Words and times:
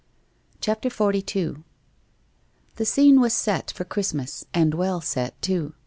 CHAPTER 0.61 0.89
XLII 0.89 1.57
The 2.77 2.85
scene 2.85 3.21
was 3.21 3.35
set 3.35 3.69
for 3.69 3.83
Christmas, 3.85 4.47
and 4.51 4.73
well 4.73 4.99
set 4.99 5.39
too. 5.43 5.75